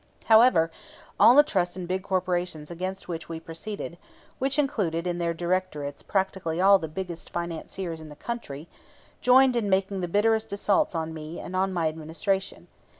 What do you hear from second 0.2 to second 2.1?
However, all the trusts and big